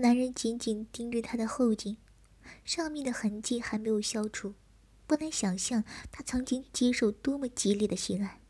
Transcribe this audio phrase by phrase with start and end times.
[0.00, 1.98] 男人紧紧盯着他的后颈，
[2.64, 4.54] 上面的痕迹还没有消除，
[5.06, 8.40] 不难想象他曾经接受多么激烈的性爱。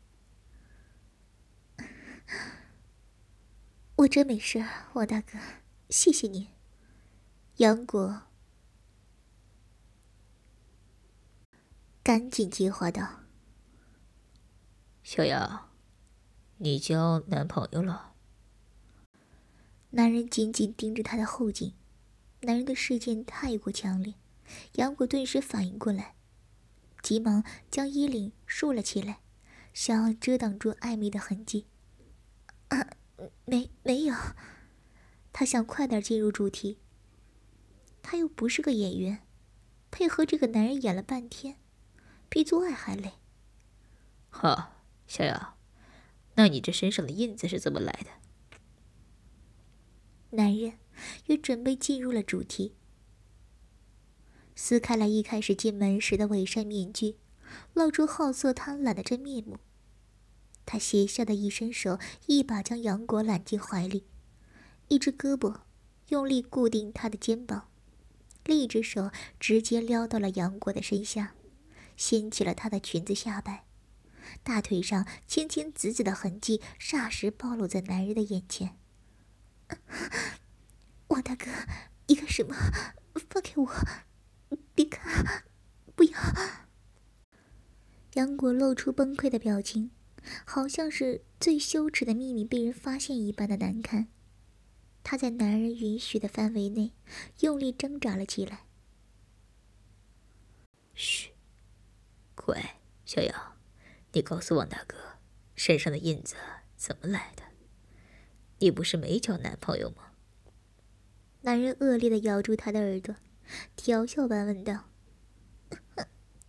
[3.97, 5.37] 我真没事，王大哥，
[5.89, 6.47] 谢谢您。
[7.57, 8.23] 杨果
[12.01, 13.21] 赶紧接话道
[15.03, 15.69] ：“小杨，
[16.57, 18.10] 你交男朋友了？”
[19.91, 21.73] 男人紧紧盯着他的后颈，
[22.41, 24.13] 男人的视线太过强烈，
[24.75, 26.15] 杨果顿时反应过来，
[27.01, 29.19] 急忙将衣领竖了起来，
[29.73, 31.67] 想遮挡住暧昧的痕迹。
[32.69, 32.87] 啊，
[33.45, 34.15] 没没有，
[35.33, 36.79] 他想快点进入主题。
[38.01, 39.19] 他又不是个演员，
[39.91, 41.57] 配合这个男人演了半天，
[42.29, 43.11] 比做爱还累。
[44.29, 45.55] 哈，小雅，
[46.35, 48.20] 那你这身上的印子是怎么来的？
[50.31, 50.73] 男人
[51.27, 52.73] 也准备进入了主题，
[54.55, 57.17] 撕开了一开始进门时的伪善面具，
[57.73, 59.59] 露出好色贪婪的真面目。
[60.65, 64.05] 他邪笑的一伸手，一把将杨果揽进怀里，
[64.87, 65.61] 一只胳膊
[66.09, 67.67] 用力固定他的肩膀。
[68.45, 71.35] 另一只手直接撩到了杨果的身下，
[71.97, 73.65] 掀起了她的裙子下摆，
[74.43, 78.77] 大腿上青青紫紫的痕迹霎时暴露在男人的眼前。
[81.07, 81.45] 王大哥，
[82.07, 82.55] 你干什么？
[83.29, 83.71] 放开我！
[84.73, 85.43] 别看，
[85.95, 86.19] 不要！
[88.13, 89.91] 杨果露出崩溃的表情，
[90.45, 94.07] 好像是最羞耻的秘密被人发现一般的难堪。
[95.03, 96.93] 他在男人允许的范围内
[97.39, 98.65] 用力挣扎了起来。
[100.93, 101.31] 嘘，
[102.35, 103.57] 乖，小杨，
[104.11, 104.97] 你告诉王大哥，
[105.55, 106.35] 身上的印子
[106.75, 107.43] 怎么来的？
[108.61, 110.11] 你不是没交男朋友吗？
[111.41, 113.15] 男人恶劣的咬住她的耳朵，
[113.75, 114.85] 调笑般问道：“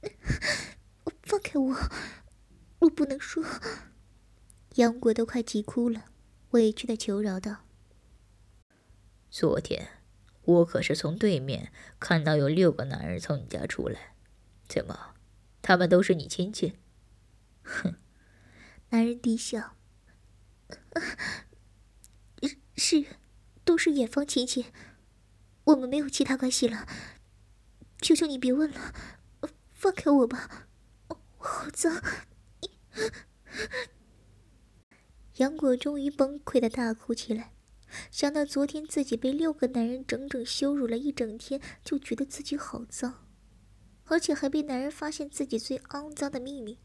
[1.24, 1.74] 放开我，
[2.80, 3.42] 我不能说。”
[4.76, 6.04] 杨果都快急哭了，
[6.50, 7.64] 委屈的求饶道。
[9.30, 9.88] 昨天，
[10.42, 14.14] 我可是从对面看到有六个男人从你家出来，
[14.68, 15.14] 怎么，
[15.62, 16.74] 他们都是你亲戚？
[17.62, 17.94] 哼！
[18.90, 19.76] 男人低笑，
[22.76, 23.04] 是，
[23.64, 24.66] 都是远方亲戚，
[25.64, 26.86] 我们没有其他关系了。
[28.00, 28.94] 求求你别问了，
[29.70, 30.68] 放开我吧，
[31.08, 32.02] 我好脏！
[35.36, 37.52] 杨果终于崩溃的大哭起来。
[38.10, 43.28] 想到昨天自己被六个男人整整羞辱了一整天，就觉得自己好脏，
[44.04, 46.78] 而且还被男人发现自己最肮脏的秘密，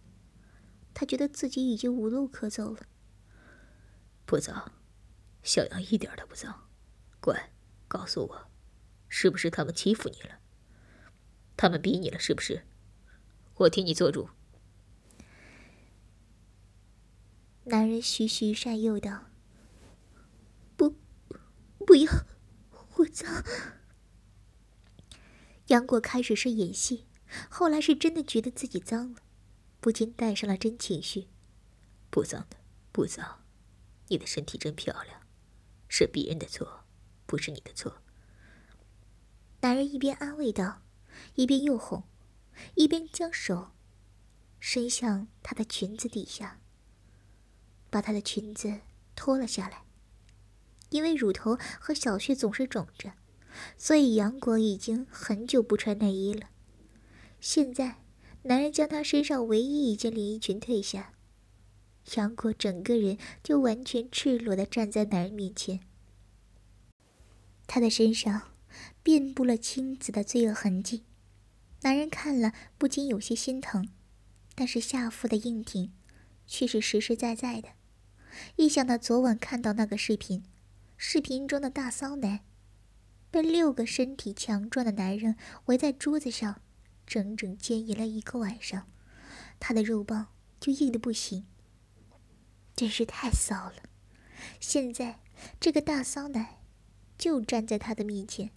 [0.94, 2.82] 他觉得自己已经无路可走了。
[4.26, 4.74] 不脏，
[5.48, 6.68] 小杨一点都不脏。
[7.22, 7.54] 乖，
[7.88, 8.52] 告诉我，
[9.08, 10.40] 是不是他们欺负你了？
[11.56, 12.68] 他们逼你了是不是？
[13.56, 14.30] 我替你做主。
[17.64, 19.24] 男人徐徐善诱道。
[20.76, 20.98] 不
[21.80, 22.12] 不要，
[22.98, 23.42] 我脏。
[25.68, 27.08] 杨过开始是演戏，
[27.50, 29.22] 后来是真的觉得自己脏了，
[29.80, 31.30] 不禁带上了真情绪。
[32.10, 32.58] 不脏的，
[32.92, 33.46] 不脏。
[34.10, 35.22] 你的身体真漂亮，
[35.88, 36.86] 是别人的错，
[37.26, 38.02] 不是你的错。
[39.62, 40.84] 男人一边安慰道，
[41.36, 42.04] 一边又哄，
[42.76, 43.72] 一边将手
[44.60, 46.60] 伸向她的裙子底下，
[47.90, 48.82] 把她的裙子
[49.16, 49.84] 脱了下来。
[50.90, 53.14] 因为乳头和小穴总是肿着，
[53.78, 56.50] 所以杨果已经很久不穿内衣了。
[57.42, 58.04] 现在，
[58.44, 61.14] 男人将她身上唯一一件连衣裙褪下，
[62.16, 65.82] 杨过整个人就完全赤裸的站在男人面前。
[67.66, 68.54] 他的身上
[69.04, 71.04] 遍布了青紫的罪恶痕迹，
[71.82, 73.90] 男人看了不禁有些心疼，
[74.56, 75.92] 但是下腹的硬挺
[76.46, 77.70] 却是实实在在的。
[78.56, 80.44] 一想到昨晚看到那个视频，
[80.96, 82.40] 视频中的大骚男，
[83.30, 86.62] 被六个身体强壮的男人围在桌子上，
[87.06, 88.88] 整整奸淫了一个晚上，
[89.60, 90.28] 他的肉棒
[90.60, 91.46] 就硬的不行，
[92.78, 93.82] 真是太骚了。
[94.60, 95.20] 现在
[95.60, 96.60] 这个大骚男
[97.18, 98.52] 就站在他的面前，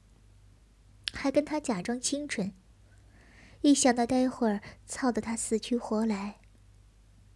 [1.13, 2.53] 还跟他假装清纯，
[3.63, 6.39] 一想到待会儿操得他死去活来，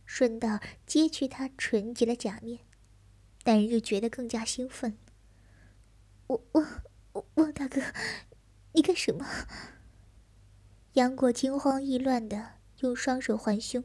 [0.05, 2.61] 顺道揭去他纯洁的假面。
[3.47, 4.99] 男人就觉得更加兴奋。
[6.27, 7.81] 我我王大哥，
[8.73, 9.27] 你干什么？
[10.93, 13.83] 杨果惊慌意乱的用双手环胸，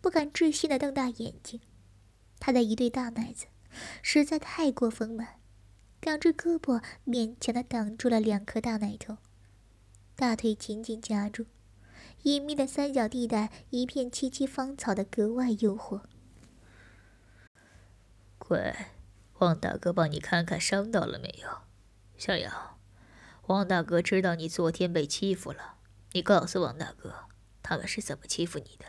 [0.00, 1.60] 不敢置信的瞪大眼睛。
[2.40, 3.46] 他的一对大奶子
[4.02, 5.38] 实在太过丰满，
[6.00, 9.18] 两只胳膊勉强的挡住了两颗大奶头，
[10.16, 11.46] 大腿紧紧夹住，
[12.22, 16.02] 隐秘的三角地带一片萋萋芳草的格外诱惑。
[18.38, 18.92] 乖，
[19.38, 21.58] 王大哥帮你看看伤到了没有？
[22.16, 22.78] 小杨，
[23.46, 25.76] 王大哥知道你昨天被欺负了，
[26.12, 27.28] 你告诉王大哥
[27.62, 28.86] 他们是怎么欺负你的，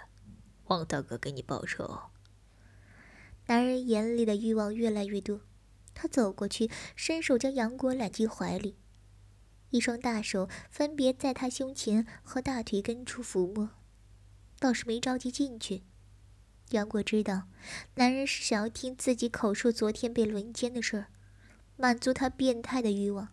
[0.66, 2.11] 王大哥给你报仇。
[3.48, 5.42] 男人眼里的欲望越来越多。
[5.94, 8.78] 他走过去，伸手将杨果揽进怀里，
[9.70, 13.70] 一双大手分别在他胸前和大腿根处抚摸，
[14.58, 15.84] 倒是没着急进去。
[16.70, 17.50] 杨果知道，
[17.96, 21.08] 男人是想要听自己口述昨天被轮奸的事儿，
[21.76, 23.30] 满足他变态的欲望。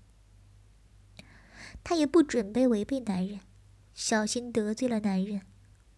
[1.84, 3.40] 他也不准备违背男人，
[3.94, 5.42] 小心得罪了男人，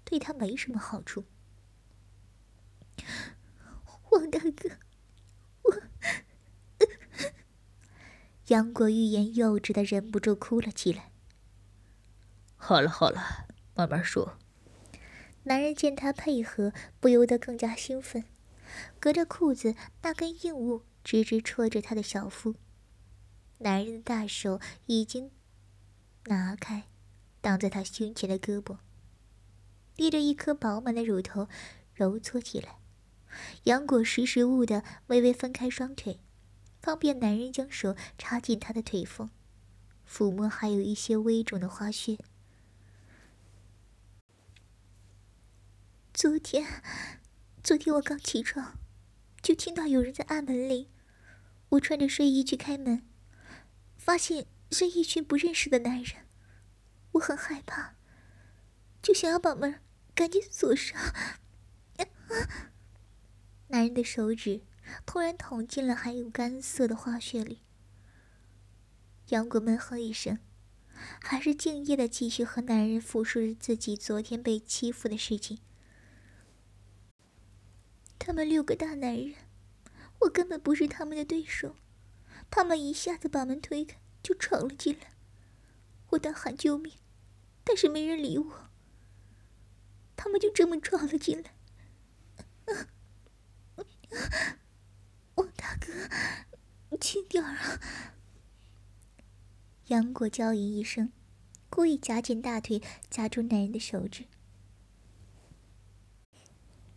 [0.04, 1.24] 对他没什么好处。
[4.10, 4.70] 王大哥。
[5.62, 5.76] 我
[8.48, 11.12] 杨果欲言又止的，忍不住哭了起来。
[12.56, 14.36] 好了好了，慢慢说。
[15.44, 18.24] 男人见他配合，不由得更加兴奋，
[18.98, 22.56] 隔着裤子那根硬物直直戳着他的小腹。
[23.58, 25.30] 男人的大手已经
[26.24, 26.88] 拿开，
[27.40, 28.78] 挡在他胸前的胳膊，
[29.96, 31.48] 捏着一颗饱满的乳头
[31.94, 32.79] 揉搓起来。
[33.64, 36.20] 杨果识时务的微微分开双腿。
[36.80, 39.28] 方便男人将手插进她的腿缝，
[40.08, 42.16] 抚摸还有一些微肿的花穴。
[46.14, 46.66] 昨天，
[47.62, 48.78] 昨天我刚起床，
[49.42, 50.88] 就听到有人在按门铃。
[51.68, 53.06] 我穿着睡衣去开门，
[53.98, 56.26] 发现是一群不认识的男人，
[57.12, 57.94] 我很害怕，
[59.02, 59.82] 就想要把门
[60.14, 60.98] 赶紧锁上。
[63.70, 64.62] 男人的手指。
[65.06, 67.61] 突然捅进了还有干涩的花穴里。
[69.28, 70.40] 杨果闷哼一声，
[71.22, 75.61] 还是敬业的继续和男人复述着自己昨天被欺负的事情。
[78.19, 79.34] 他们六个大男人，
[80.23, 81.76] 我根本不是他们的对手，
[82.50, 85.12] 他们一下子把门推开就闯了进来。
[86.11, 86.94] 我大喊救命，
[87.62, 88.70] 但是没人理我。
[90.16, 91.55] 他们就这么闯了进来。
[95.36, 97.80] 王大哥，轻点儿啊！
[99.86, 101.12] 杨果娇吟一声，
[101.68, 104.26] 故意夹紧大腿，夹住男人的手指。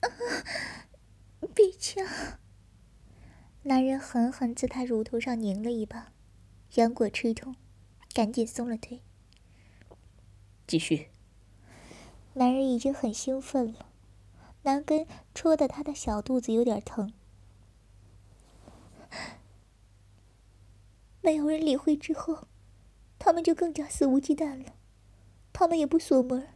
[0.01, 0.09] 啊！
[1.55, 2.39] 别掐！
[3.63, 6.11] 男人狠狠在她乳头上拧了一把，
[6.73, 7.55] 杨果吃痛，
[8.13, 9.01] 赶紧松了腿。
[10.67, 11.09] 继续。
[12.33, 13.92] 男人已经很兴奋了，
[14.63, 17.13] 男根戳的他的小肚子有点疼。
[21.21, 22.47] 没有人理会之后，
[23.17, 24.73] 他们就更加肆无忌惮了。
[25.53, 26.49] 他们也不锁门，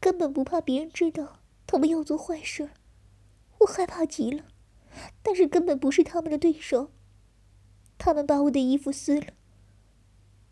[0.00, 2.70] 根本不怕别人知道他们要做坏事。
[3.58, 4.44] 我害怕极了，
[5.22, 6.90] 但是根本不是他们的对手。
[7.96, 9.32] 他们把我的衣服撕了，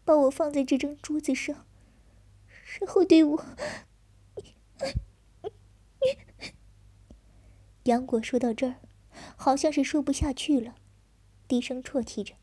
[0.05, 1.67] 把我放在这张桌子上，
[2.81, 3.45] 然后对我……
[7.87, 8.77] 杨果说到这儿，
[9.37, 10.75] 好像是说不下去了，
[11.47, 12.35] 低声啜泣着。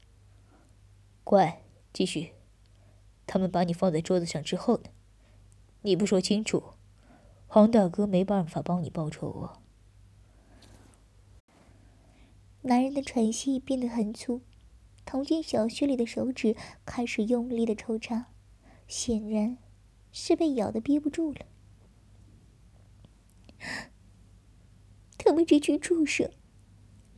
[1.26, 1.62] 乖，
[1.92, 2.34] 继续。
[3.28, 4.90] 他们把你放在桌子上之后呢？
[5.82, 6.76] 你不说清楚，
[7.48, 9.60] 黄大哥没办法帮你报仇啊。
[12.62, 14.40] 男人的喘息变得很粗，
[15.06, 18.28] 捅进小穴里的手指开始用力的抽插，
[18.88, 19.58] 显然
[20.14, 21.46] 是被咬的憋不住了。
[25.26, 26.30] 他们这群畜生，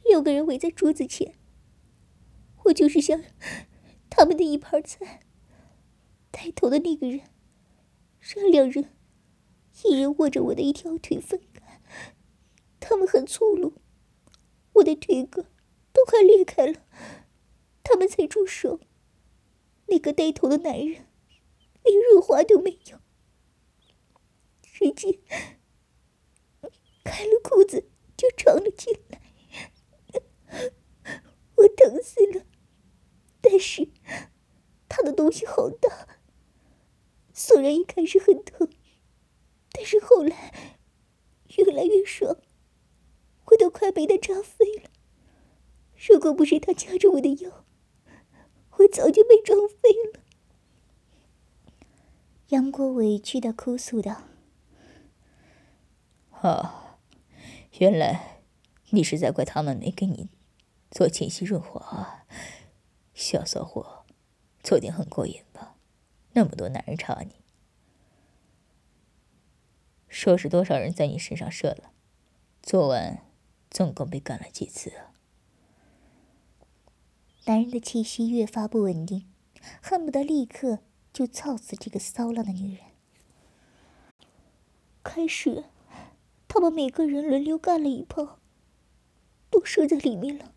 [0.04, 1.34] 六个人围在桌子前，
[2.66, 3.20] 我就是想。
[4.12, 5.22] 他们的一盘菜，
[6.30, 7.22] 带头的那个人，
[8.20, 8.92] 让两人
[9.84, 11.82] 一人握着我的一条腿分开。
[12.80, 13.74] 他们很粗鲁，
[14.74, 15.44] 我的腿根
[15.92, 16.86] 都快裂开了，
[17.84, 18.80] 他们才住手。
[19.88, 21.08] 那个带头的男人
[21.84, 23.00] 连润滑都没有，
[24.62, 25.20] 直接
[27.04, 29.22] 开了裤子就闯了进来，
[31.56, 32.46] 我疼死了。
[33.42, 33.90] 但是，
[34.88, 36.08] 他的东西好大。
[37.34, 38.70] 虽然一开始很疼，
[39.72, 40.80] 但是后来
[41.58, 42.38] 越来越爽，
[43.48, 44.90] 我都快被他扎飞了。
[46.08, 47.66] 如果不是他掐着我的腰，
[48.78, 50.22] 我早就被撞飞了。
[52.50, 54.24] 杨过委屈的哭诉道
[56.42, 56.85] ：“啊，
[57.80, 58.42] 原来
[58.90, 60.30] 你是在怪他们没给你
[60.92, 62.26] 做前戏润滑。”啊
[63.14, 64.04] 小骚货，
[64.62, 65.78] 做点很过瘾吧？
[66.34, 67.32] 那么多男人查你，
[70.10, 71.94] 说是多少人在你身上射了？
[72.62, 73.22] 昨晚
[73.70, 75.14] 总共被干了几次啊？
[77.46, 79.32] 男人的气息越发不稳定，
[79.82, 80.80] 恨不得立刻
[81.14, 82.84] 就操死这个骚浪的女人。
[85.02, 85.64] 开始，
[86.56, 88.40] 他们每个人轮流干了一炮，
[89.50, 90.54] 都射在里面了。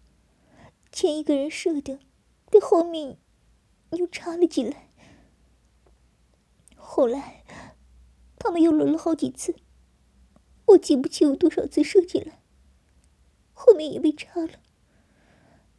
[0.92, 1.98] 前一个人射的，
[2.48, 3.18] 被后面
[3.90, 4.92] 又插了进来。
[6.76, 7.42] 后来，
[8.38, 9.56] 他们又轮了好几次，
[10.66, 12.44] 我记不清有多少次射进来，
[13.52, 14.52] 后面也被插了。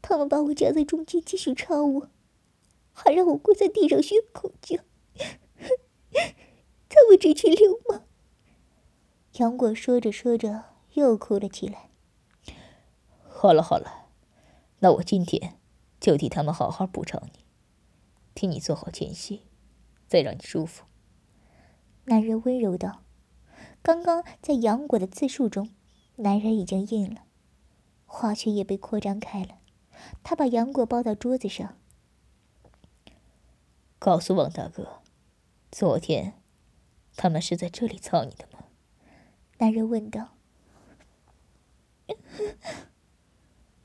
[0.01, 2.09] 他们把我夹在中间继续插我，
[2.91, 4.83] 还让我跪在地上学口叫。
[6.89, 8.08] 他们这群流氓！
[9.39, 10.65] 杨果说着说着
[10.95, 11.89] 又哭了起来。
[13.23, 14.09] 好了好了，
[14.79, 15.57] 那我今天
[15.97, 17.45] 就替他们好好补偿你，
[18.35, 19.43] 替你做好前戏，
[20.07, 20.83] 再让你舒服。
[22.03, 23.03] 男人温柔道
[23.81, 25.69] ：“刚刚在杨果的自述中，
[26.17, 27.21] 男人已经硬了，
[28.05, 29.59] 花圈也被扩张开了。”
[30.21, 31.77] 他把杨果抱到桌子上，
[33.97, 35.01] 告诉王大哥，
[35.71, 36.41] 昨天
[37.15, 38.48] 他们是在这里操你的吗？
[39.61, 40.29] 男人问道。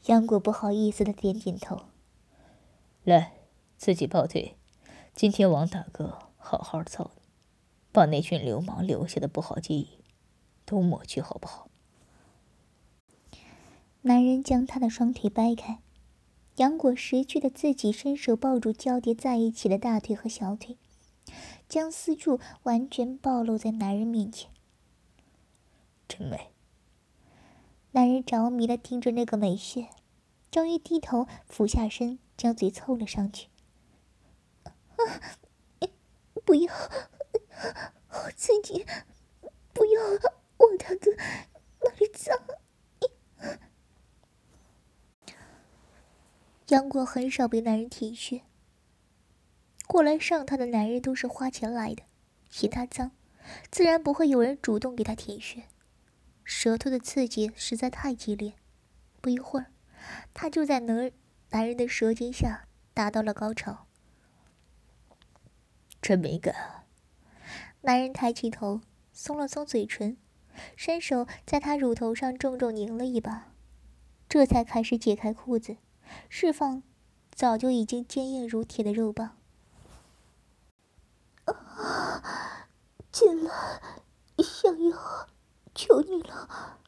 [0.07, 1.87] 杨果不好意思的点点头。
[3.03, 3.33] 来，
[3.77, 4.57] 自己抱腿。
[5.15, 7.23] 今天王大哥好好操你，
[7.91, 9.99] 把那群流氓留下的不好记忆
[10.65, 11.69] 都抹去，好不好？
[14.03, 15.81] 男人将他的双腿掰开。
[16.57, 20.79] 杨果识趣的自己伸手抱住交叠在一起的大腿和小腿，
[21.69, 24.54] 将私处完全暴露在男人面前。
[26.09, 26.51] 真美。
[27.93, 29.89] 男人着迷的盯着那个美穴，
[30.51, 33.49] 终于低头俯下身，将嘴凑了上去。
[34.65, 34.71] 啊
[36.45, 36.75] 不要，
[38.09, 38.85] 好刺激！
[39.73, 40.03] 不要，
[40.59, 41.11] 我大哥，
[41.81, 42.39] 那里脏。
[46.69, 48.43] 杨果很少被男人体恤，
[49.87, 52.03] 过来上他的男人都是花钱来的，
[52.51, 53.13] 嫌他脏，
[53.71, 55.63] 自然不会有人主动给他体恤。
[56.45, 58.55] 舌头的刺激实在太激烈，
[59.21, 59.73] 不一会儿，
[60.33, 61.11] 他就在男
[61.51, 63.87] 男人的舌尖下达到了高潮。
[66.03, 66.85] 真没感啊！
[67.81, 68.83] 男人抬起头，
[69.13, 70.19] 松了松嘴唇，
[70.77, 73.53] 伸手在他乳头上重重拧了一把，
[74.29, 75.79] 这才开始解开裤子。
[76.29, 76.83] 释放
[77.35, 79.39] 早就已经坚硬如铁的肉棒。
[81.47, 82.69] 啊！
[83.11, 83.51] 进来，
[84.39, 85.29] 想要，
[85.75, 86.79] 求你了！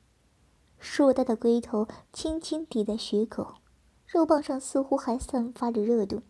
[0.78, 3.56] 硕大的龟头轻轻抵在穴口，
[4.06, 6.22] 肉棒上似乎还散发着热度。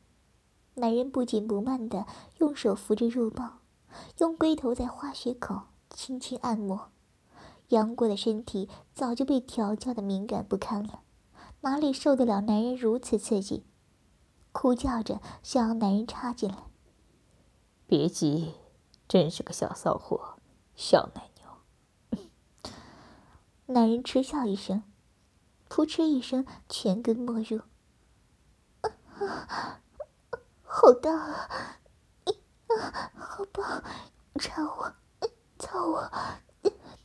[0.75, 2.06] 男人不紧不慢的
[2.38, 3.60] 用手扶着肉棒，
[4.18, 6.90] 用龟头在花穴口轻轻按摩。
[7.68, 11.00] 杨过的身体早就被调教的敏感不堪了。
[11.60, 13.64] 哪里受得了男人如此刺激？
[14.52, 16.64] 哭叫着想要男人插进来。
[17.86, 18.54] 别急，
[19.06, 20.38] 真是个小骚货，
[20.75, 21.30] 小奶。
[23.66, 24.85] 男人嗤笑一声，
[25.68, 27.62] 扑哧一声，全根没入。
[30.62, 31.50] 好大啊！
[33.14, 33.82] 好棒，
[34.38, 34.94] 插我，
[35.58, 36.11] 操我，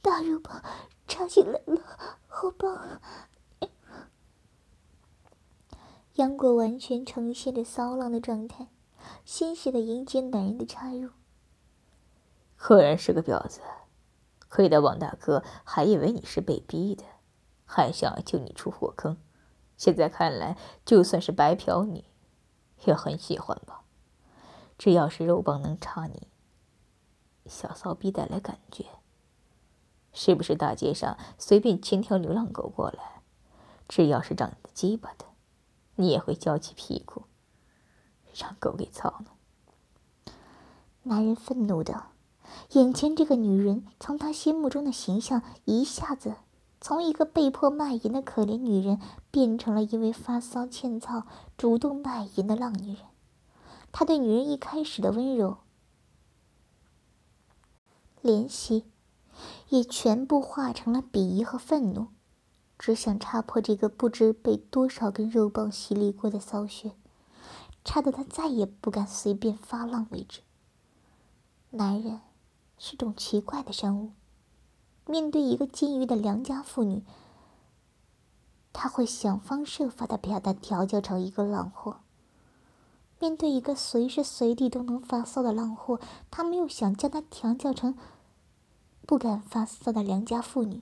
[0.01, 0.61] 大肉棒
[1.07, 1.81] 插进来了，
[2.27, 3.01] 好棒！
[6.15, 8.67] 杨果完全呈现着骚浪的状态，
[9.25, 11.09] 欣喜的迎接男人的插入。
[12.59, 13.61] 果然是个婊子，
[14.51, 17.05] 亏得王大哥还以为你是被逼的，
[17.65, 19.17] 还想要救你出火坑。
[19.77, 22.03] 现在看来，就算是白嫖你，
[22.85, 23.85] 也很喜欢吧？
[24.77, 26.27] 只要是肉棒能插你，
[27.45, 28.85] 小骚逼带来感觉，
[30.11, 33.21] 是不是大街上随便牵条流浪狗过来，
[33.87, 35.25] 只要是长得鸡巴的？
[35.95, 37.23] 你也会翘起屁股，
[38.33, 40.33] 让狗给操呢？
[41.03, 42.07] 男人愤怒的
[42.71, 46.35] ：“眼前这个女人，从他心目中的形象一下子
[46.79, 51.25] 从一个被迫卖淫的可怜女人，变成了因为发骚欠操
[51.57, 53.05] 主动卖淫的浪女人。
[53.91, 55.57] 他对女人一开始的温柔、
[58.23, 58.85] 怜惜，
[59.69, 62.07] 也全部化成了鄙夷和愤怒。”
[62.79, 66.93] 只想插破这个不知被多少根肉棒洗礼过的骚穴，
[67.85, 70.41] 插得他再也不敢随便发浪为止。
[71.69, 72.21] 男人
[72.83, 74.13] 是种奇怪的生物，
[75.05, 77.03] 面对一个禁欲的良家妇女，
[78.73, 81.99] 他会想方设法的把她调教成一个浪货。
[83.19, 85.99] 面对一个随时随地都能发骚的浪货，
[86.31, 87.95] 他们又想将他调教成
[89.05, 90.81] 不敢发骚的良家妇女。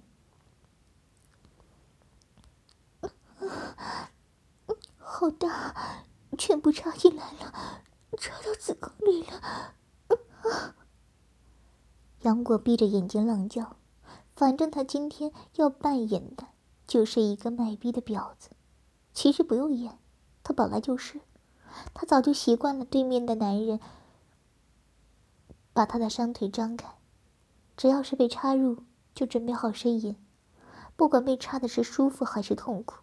[4.97, 6.05] 好大，
[6.37, 7.53] 全部插进来了，
[8.17, 9.73] 插到子宫里了。
[12.21, 13.77] 杨果闭着眼睛浪叫，
[14.35, 16.47] 反正他今天要扮演的
[16.85, 18.49] 就是一个卖逼的婊子。
[19.13, 19.97] 其实不用演，
[20.43, 21.21] 他本来就是。
[21.93, 23.79] 他早就习惯了对面的男人
[25.71, 26.95] 把他的双腿张开，
[27.77, 28.83] 只要是被插入，
[29.13, 30.17] 就准备好呻吟，
[30.95, 32.95] 不管被插的是舒服还是痛苦。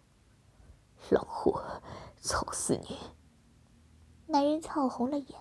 [1.09, 1.81] 老货，
[2.19, 2.97] 操死你！
[4.27, 5.39] 男人操红了眼，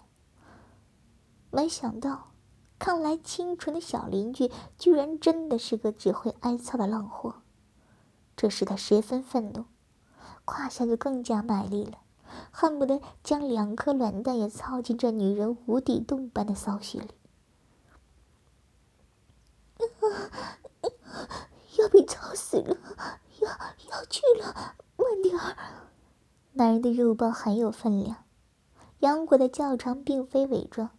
[1.50, 2.30] 没想到，
[2.78, 7.42] 看来清纯的小邻居居然真的是个只会挨操的浪货，
[8.36, 9.64] 这使他十分愤怒，
[10.44, 11.98] 胯下就更加卖力了。
[12.50, 17.10] 恨不得将两颗卵蛋也操进这女人无底洞般的骚穴里，
[21.78, 22.76] 要被操死了！
[23.40, 25.56] 要要去了，慢点儿！
[26.54, 28.24] 男人的肉棒很有分量，
[28.98, 30.90] 杨果的叫床并非伪装。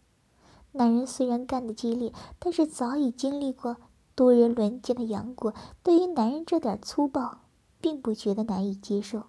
[0.78, 3.78] 男人虽然干得激烈，但是早已经历过
[4.14, 7.40] 多人轮奸的杨果，对于男人这点粗暴，
[7.80, 9.24] 并不觉得难以接受，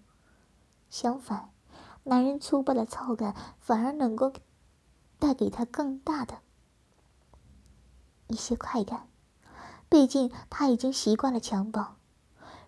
[0.91, 1.49] 相反。
[2.03, 4.31] 男人粗暴的操感反而能够
[5.17, 6.35] 带给他更大的
[8.27, 9.07] 一些快感，
[9.89, 11.95] 毕竟他已经习惯了强暴。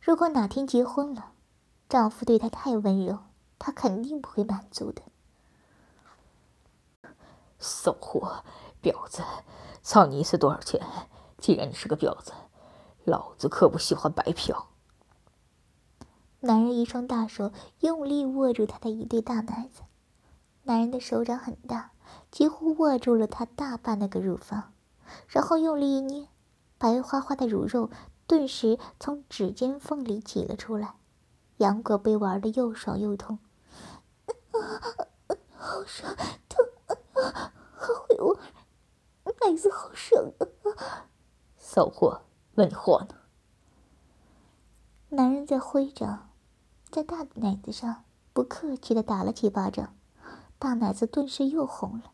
[0.02, 1.34] 如果哪天结婚了，
[1.88, 3.20] 丈夫对她太温柔，
[3.60, 5.04] 她肯定不会满足的。
[7.60, 8.44] 骚货，
[8.82, 9.24] 婊子，
[9.84, 10.82] 操你一次多少钱？
[11.38, 12.34] 既然你是个婊子，
[13.04, 14.68] 老子可不喜欢白嫖。
[16.42, 19.82] 男人一双大手用力握住她的一对大奶子，
[20.64, 21.92] 男人的手掌很大，
[22.32, 24.74] 几乎握住了她大半那个乳房，
[25.28, 26.28] 然后用力一捏，
[26.78, 27.90] 白花花的乳肉
[28.26, 30.96] 顿时从指尖缝里挤了出来。
[31.58, 33.38] 杨果被玩的又爽又痛，
[34.26, 34.26] 啊
[35.56, 36.16] 好爽，
[36.50, 36.66] 痛，
[37.76, 38.38] 好会玩，
[39.42, 41.08] 奶子好爽啊！
[41.58, 42.22] 骚货，
[42.56, 43.16] 问货呢？
[45.10, 46.28] 男人在挥着。
[46.92, 49.96] 在大奶子上不客气的打了几巴掌，
[50.60, 52.12] 大奶子顿时又红了。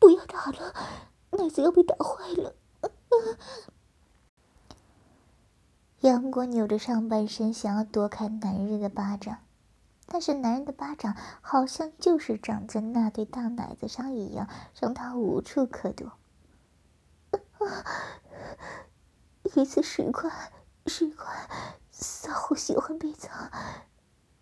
[0.00, 0.74] 不要打了，
[1.30, 2.56] 奶子要被打坏了。
[6.00, 9.38] 杨果扭着上半身，想要躲开男人的巴掌，
[10.06, 14.48] 但是男人的巴掌好像就是长在那对大奶子上一样，
[14.80, 16.12] 让他无处可躲。
[19.54, 20.52] 一次十块，
[20.86, 21.48] 十块。
[21.90, 23.30] 骚货喜欢被操，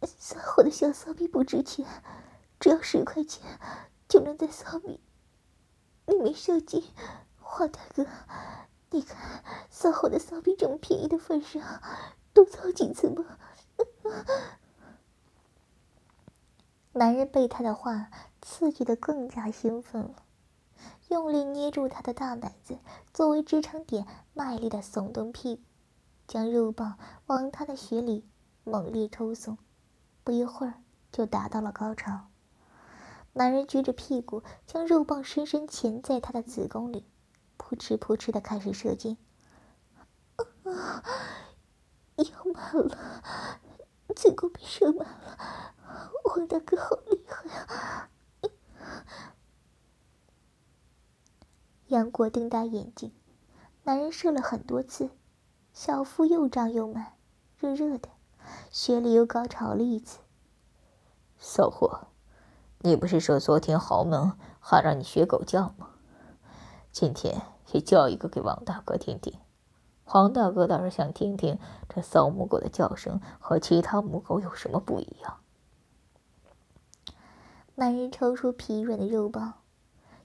[0.02, 1.86] 骚货的小骚逼不值钱，
[2.58, 3.60] 只要十块钱
[4.08, 5.00] 就能在骚逼
[6.06, 6.82] 里面射精。
[7.38, 8.04] 华大哥，
[8.90, 11.62] 你看骚货的骚逼这么便宜的份上，
[12.34, 13.38] 多操几次吧。
[16.94, 20.22] 男人被他的话刺激的更加兴奋了，
[21.08, 22.78] 用力捏住他的大奶子
[23.12, 25.62] 作为支撑点，卖力的耸动屁股。
[26.26, 28.26] 将肉棒往他的血里
[28.64, 29.58] 猛烈抽送，
[30.22, 30.74] 不一会儿
[31.12, 32.28] 就达到了高潮。
[33.34, 37.06] 男人撅着屁股，将肉棒深深钳在他的子宫里，
[37.58, 39.18] 扑哧扑哧的开始射精。
[42.16, 42.96] 要满了，
[44.16, 45.73] 子宫被射满了，
[46.24, 48.08] 我大哥好厉害啊！
[51.88, 53.12] 杨过瞪大眼睛，
[53.84, 55.10] 男人射了很多次。
[55.72, 57.14] 小腹又胀又满，
[57.58, 58.08] 热热的，
[58.70, 60.20] 血里又高潮了一次。
[61.38, 62.08] 骚货，
[62.78, 65.90] 你不是说昨天豪门还让你学狗叫吗？
[66.92, 69.38] 今天也叫一个给王大哥听听。
[70.04, 75.40] 黄大哥倒是想听听这骚母狗的叫声和其他母狗有什么不一样。
[77.76, 79.54] 男人抽出疲软的肉棒，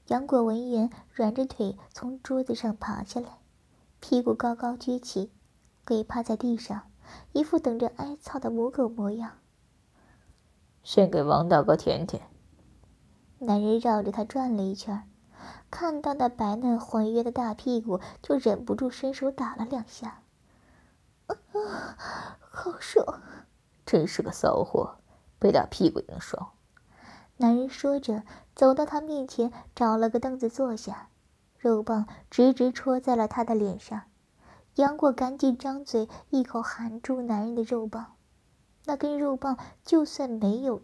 [0.08, 3.40] 杨果闻言软着腿从桌子上爬下来，
[4.00, 5.32] 屁股高高撅起。
[5.84, 6.92] 跪趴在地上，
[7.32, 9.40] 一副等着挨操的母狗模样。
[10.84, 12.30] 先给王大哥舔舔。
[13.40, 15.10] 男人绕着他转了一圈，
[15.72, 20.22] 看到那白嫩浑圆的大屁股，就忍不住伸手打了两下。
[21.26, 21.98] 啊，
[22.40, 23.20] 好爽！
[23.84, 25.00] 真是个骚货，
[25.40, 26.52] 被打屁股也能爽。
[27.42, 28.24] 男人说着，
[28.54, 31.08] 走到他面前，找了个凳子坐下，
[31.58, 34.02] 肉棒直直戳在了他的脸上。
[34.76, 38.18] 杨过赶紧张嘴，一口含住男人的肉棒。
[38.86, 40.82] 那根肉棒就算没有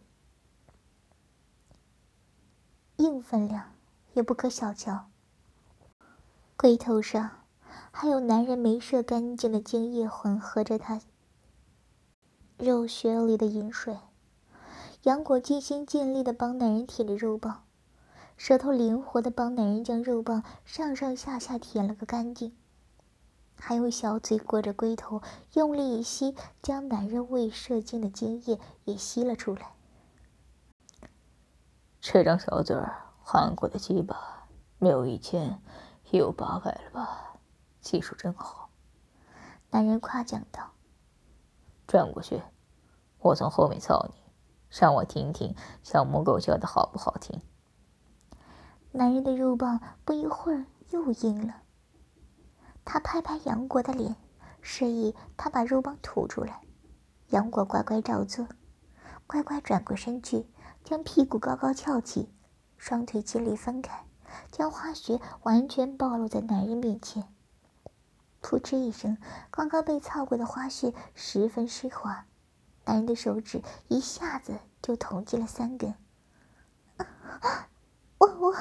[2.97, 3.73] 硬分量，
[4.13, 5.07] 也不可小瞧。
[6.55, 7.31] 龟头上
[7.91, 11.01] 还有男人没射干净的精液混合着他
[12.57, 13.97] 肉穴里的饮水。
[15.05, 17.63] 杨果尽心尽力的帮男人舔着肉棒，
[18.37, 22.57] 舌头灵活的帮男人将肉棒上上下下舔了个干净，
[23.55, 25.21] 还用小嘴裹着龟头
[25.53, 29.73] 用力一吸，将男人未射精的精液也吸了出来。
[32.01, 34.47] 这张小嘴儿韩国的鸡巴
[34.79, 35.61] 没有一千
[36.09, 37.37] 也有八百了吧？
[37.79, 38.71] 技术真好。
[39.69, 40.71] 男人夸奖道
[41.85, 42.41] ：“转过去，
[43.19, 44.15] 我从后面操你。”
[44.77, 47.39] 让我听听小母狗叫的好不好听。
[48.91, 51.61] 男人的肉棒不一会儿又硬了。
[52.83, 54.17] 他拍拍杨果的脸，
[54.61, 56.61] 示意他把肉棒吐出来。
[57.29, 58.47] 杨果乖乖照做，
[59.25, 60.45] 乖乖转过身去，
[60.83, 62.29] 将屁股高高翘起，
[62.77, 64.05] 双腿尽力分开，
[64.51, 67.33] 将花穴完全暴露在男人面前。
[68.41, 69.17] 噗嗤一声，
[69.49, 72.25] 刚刚被操过的花穴十分湿滑。
[72.85, 75.95] 男人的手指一下子就捅进了三根，
[78.19, 78.53] 我我，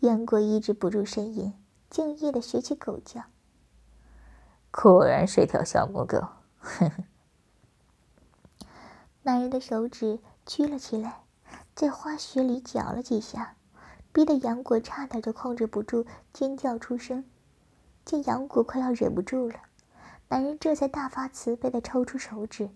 [0.00, 1.54] 杨过抑制不住呻吟，
[1.88, 3.22] 敬业的学起狗叫。
[4.70, 6.18] 果然是条小母狗，
[6.58, 7.04] 呵呵。
[9.22, 11.24] 男人的手指屈了起来，
[11.74, 13.56] 在花穴里搅了几下，
[14.12, 17.24] 逼得杨过差点就控制不住尖叫出声。
[18.04, 19.54] 见杨过快要忍不住了，
[20.28, 22.68] 男人这才大发慈悲的抽出手指。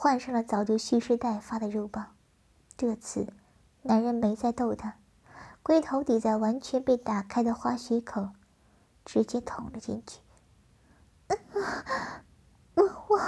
[0.00, 2.14] 换上了早就蓄势待发的肉棒，
[2.76, 3.32] 这次
[3.82, 4.94] 男人没再逗他，
[5.60, 8.28] 龟头抵在完全被打开的花穴口，
[9.04, 10.20] 直接捅了进去。
[12.76, 13.20] 我 我，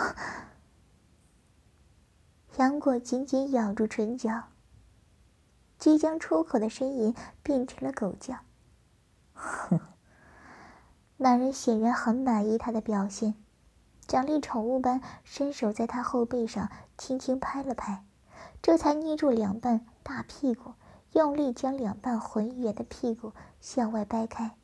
[2.58, 4.44] 杨果紧紧咬住唇角，
[5.76, 8.36] 即将出口的呻吟变成了狗叫。
[9.34, 9.80] 哼
[11.18, 13.34] 男人显然很满意他的表现。
[14.10, 16.68] 奖励宠物般伸手在他后背上
[16.98, 18.04] 轻轻拍了拍，
[18.60, 20.72] 这才捏住两半大屁股，
[21.12, 24.56] 用力将两半浑圆的屁股向外掰开，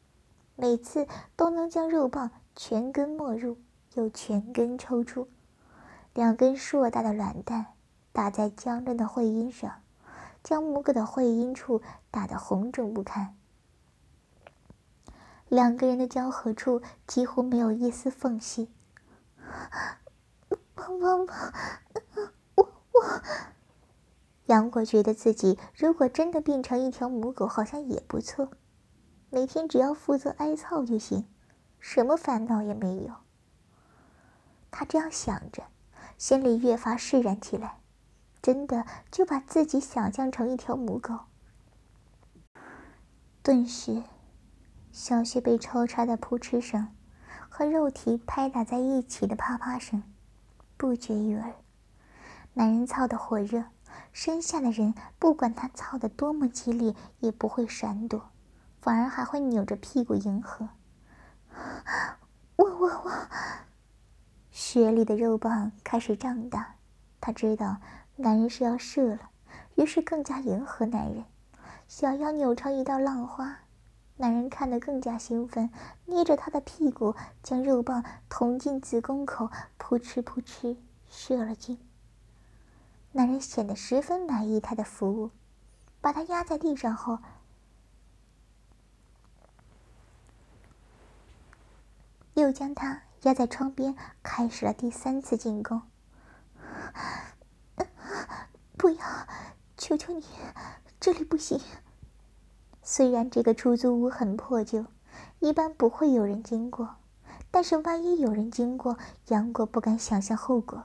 [0.56, 1.06] 每次
[1.36, 3.56] 都能将肉棒全根没入，
[3.94, 5.28] 又全根抽出。
[6.12, 7.66] 两根硕大的卵蛋
[8.10, 9.80] 打在僵硬的会阴上，
[10.42, 11.80] 将母狗的会阴处
[12.10, 13.36] 打得红肿不堪。
[15.48, 18.68] 两个人的交合处几乎没有一丝缝隙。
[20.76, 21.52] 汪汪汪！
[22.54, 23.22] 我我，
[24.46, 28.50] 杨果觉得自己如果真的变成一条母狗，好像也不错。
[29.30, 31.26] 每天只要负责挨操就行，
[31.80, 33.14] 什么烦恼也没有。
[34.70, 35.64] 他这样想着，
[36.16, 37.80] 心里越发释然起来，
[38.40, 41.20] 真的就把自己想象成一条母狗。
[43.42, 44.02] 顿时，
[44.92, 46.88] 小穴被抽插的扑哧声。
[47.58, 50.02] 和肉体拍打在一起的啪啪声
[50.76, 51.54] 不绝于耳。
[52.52, 53.64] 男人操的火热，
[54.12, 58.28] 身下的人不管他操的多么激烈，也不会闪躲，
[58.82, 60.68] 反而还会扭着屁股迎合。
[62.56, 63.10] 我 我我，
[64.50, 66.74] 雪里的肉棒开始胀大，
[67.22, 67.78] 他知道
[68.16, 69.30] 男人是要射了，
[69.76, 71.24] 于是更加迎合男人，
[71.88, 73.60] 想要扭成一道浪花。
[74.18, 75.70] 男人看得更加兴奋，
[76.06, 80.78] 捏着她的屁股，将肉棒捅进子宫口，扑哧扑哧
[81.10, 81.78] 射了进。
[83.12, 85.30] 男人显得十分满意她的服务，
[86.00, 87.18] 把她压在地上后，
[92.34, 95.82] 又将她压在窗边，开始了第三次进攻。
[98.78, 99.26] 不要，
[99.76, 100.24] 求求你，
[100.98, 101.60] 这里不行。
[102.88, 104.84] 虽然这个出租屋很破旧，
[105.40, 106.94] 一般不会有人经过，
[107.50, 108.96] 但是万一有人经过，
[109.26, 110.84] 杨果不敢想象后果。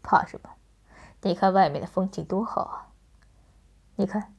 [0.00, 0.50] 怕什么？
[1.22, 2.86] 你看外面的风景多好啊！
[3.96, 4.32] 你看，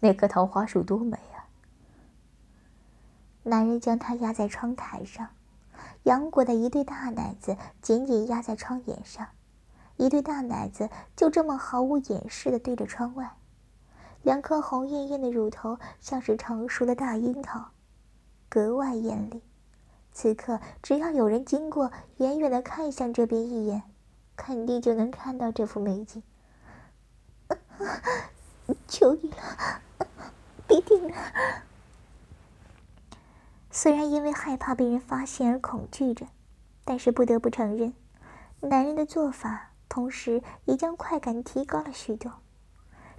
[0.00, 1.46] 那棵桃花树多美啊！
[3.44, 5.28] 男人将她压在窗台上，
[6.02, 9.28] 杨果的一对大奶子紧紧压在窗沿上，
[9.96, 13.36] 一对大奶子就这么毫无掩饰的对着窗外。
[14.26, 17.70] 两颗红艳艳的乳头像是成熟的大樱桃，
[18.48, 19.40] 格外艳丽。
[20.10, 23.84] 此刻，只要有人经过，远远的看向这边一眼，
[24.34, 26.24] 肯定就能看到这幅美景。
[28.88, 29.80] 求你了，
[30.66, 31.14] 别停了！
[33.70, 36.26] 虽然因为害怕被人发现而恐惧着，
[36.84, 37.94] 但是不得不承认，
[38.58, 42.32] 男人的做法同时也将快感提高了许多。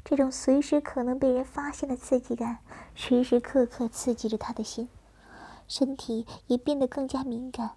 [0.09, 2.59] 这种随时可能被人发现的刺激感，
[2.95, 4.87] 时时刻刻刺激着他的心，
[5.67, 7.71] 身体也变得更加敏感。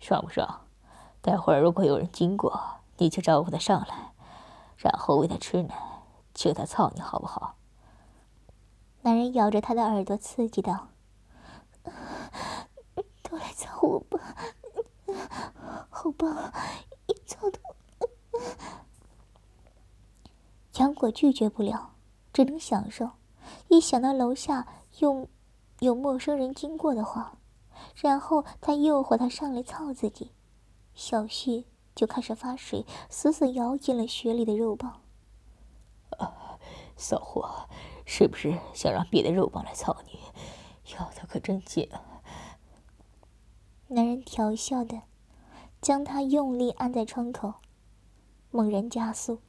[0.00, 0.62] 爽不爽？
[1.20, 4.14] 待会儿如果有人经过，你就招呼他上来，
[4.78, 5.74] 然后喂他吃奶，
[6.34, 7.56] 求他操你好不好？
[9.02, 10.88] 男人咬着他的耳朵，刺激道
[13.22, 14.18] ：“都来操我吧，
[15.90, 16.50] 好棒，
[17.04, 17.58] 一操的。”
[20.78, 21.92] 杨果拒绝不了，
[22.32, 23.10] 只能享受。
[23.68, 24.66] 一想到楼下
[24.98, 25.28] 又
[25.80, 27.38] 有陌生人经过的话，
[27.94, 30.32] 然后他诱惑他上来操自己，
[30.94, 35.00] 小旭就开始发水，死死咬紧了雪里的肉棒。
[36.18, 36.58] 啊，
[36.96, 37.68] 骚货，
[38.04, 40.18] 是不是想让别的肉棒来操你？
[40.94, 42.22] 咬的可真紧啊！
[43.88, 45.02] 男人调笑的，
[45.80, 47.54] 将他用力按在窗口，
[48.50, 49.40] 猛然加速。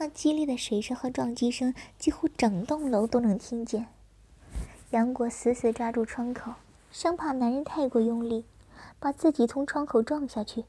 [0.00, 3.88] 那激烈的水声和撞击声，几乎整栋楼都能听见。
[4.92, 6.54] 杨果死死抓住窗口，
[6.90, 8.46] 生怕男人太过用力，
[8.98, 10.64] 把自己从窗口撞下去。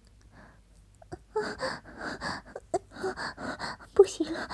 [3.95, 4.49] 不行了，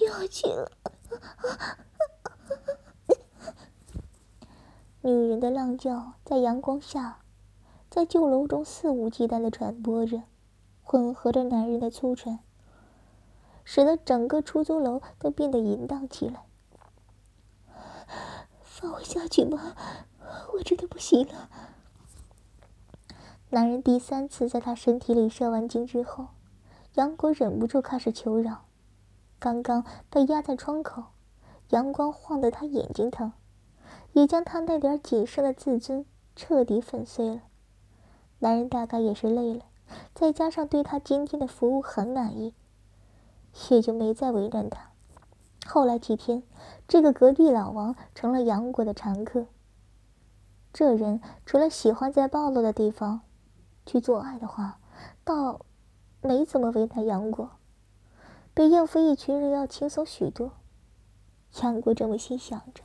[0.00, 0.72] 要紧了！
[5.02, 7.18] 女人的浪叫在阳光下，
[7.90, 10.22] 在旧楼中肆无忌惮的传播着，
[10.82, 12.38] 混合着男人的粗喘。
[13.74, 16.44] 使得整个出租楼都变得淫荡起来。
[18.60, 19.74] 放我下去吧，
[20.52, 21.48] 我真的不行了。
[23.48, 26.26] 男人第三次在他身体里射完精之后，
[26.96, 28.66] 杨果忍不住开始求饶。
[29.38, 31.04] 刚刚被压在窗口，
[31.70, 33.32] 阳光晃得他眼睛疼，
[34.12, 36.04] 也将他那点仅剩的自尊
[36.36, 37.40] 彻底粉碎了。
[38.40, 39.64] 男人大概也是累了，
[40.14, 42.52] 再加上对他今天的服务很满意。
[43.70, 44.90] 也就没再为难他。
[45.66, 46.42] 后来几天，
[46.88, 49.46] 这个隔壁老王成了杨果的常客。
[50.72, 53.20] 这人除了喜欢在暴露的地方
[53.86, 54.78] 去做爱的话，
[55.22, 55.60] 倒
[56.20, 57.50] 没怎么为难杨果，
[58.54, 60.52] 比应付一群人要轻松许多。
[61.62, 62.82] 杨果这么心想着。